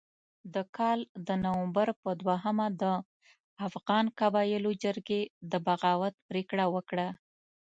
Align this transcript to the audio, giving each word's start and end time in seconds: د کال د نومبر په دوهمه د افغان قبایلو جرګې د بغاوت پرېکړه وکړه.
د 0.53 0.55
کال 0.77 0.99
د 1.27 1.29
نومبر 1.43 1.87
په 2.01 2.09
دوهمه 2.21 2.67
د 2.81 2.83
افغان 3.67 4.05
قبایلو 4.19 4.71
جرګې 4.83 5.21
د 5.51 5.53
بغاوت 5.65 6.13
پرېکړه 6.29 6.65
وکړه. 6.75 7.07